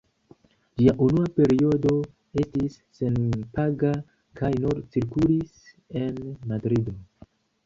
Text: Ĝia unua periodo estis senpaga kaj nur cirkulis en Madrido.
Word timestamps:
Ĝia 0.81 0.93
unua 1.07 1.25
periodo 1.39 1.91
estis 2.43 2.77
senpaga 3.01 3.93
kaj 4.41 4.51
nur 4.65 4.81
cirkulis 4.97 5.55
en 6.05 6.19
Madrido. 6.55 6.99